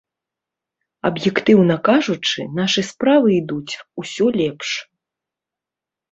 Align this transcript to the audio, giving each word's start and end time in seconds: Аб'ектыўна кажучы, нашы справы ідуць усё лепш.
Аб'ектыўна 1.09 1.75
кажучы, 1.89 2.45
нашы 2.59 2.81
справы 2.91 3.27
ідуць 3.41 3.73
усё 4.05 4.25
лепш. 4.39 4.69